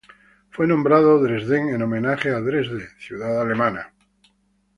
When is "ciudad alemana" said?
2.97-3.93